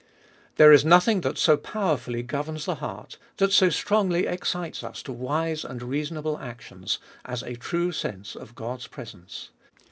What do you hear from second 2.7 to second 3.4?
heart,